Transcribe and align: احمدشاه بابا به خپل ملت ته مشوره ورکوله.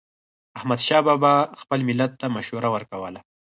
احمدشاه 0.57 1.01
بابا 1.07 1.33
به 1.47 1.55
خپل 1.61 1.79
ملت 1.89 2.11
ته 2.19 2.25
مشوره 2.35 2.69
ورکوله. 2.71 3.19